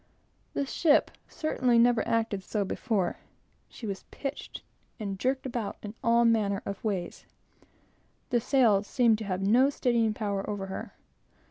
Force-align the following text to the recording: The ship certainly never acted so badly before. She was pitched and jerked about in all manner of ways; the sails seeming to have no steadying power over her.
The 0.55 0.65
ship 0.65 1.11
certainly 1.27 1.77
never 1.77 2.01
acted 2.07 2.41
so 2.41 2.61
badly 2.65 2.69
before. 2.69 3.19
She 3.69 3.85
was 3.85 4.03
pitched 4.09 4.63
and 4.99 5.19
jerked 5.19 5.45
about 5.45 5.77
in 5.83 5.93
all 6.03 6.25
manner 6.25 6.63
of 6.65 6.83
ways; 6.83 7.27
the 8.31 8.41
sails 8.41 8.87
seeming 8.87 9.17
to 9.17 9.25
have 9.25 9.43
no 9.43 9.69
steadying 9.69 10.15
power 10.15 10.49
over 10.49 10.65
her. 10.65 10.95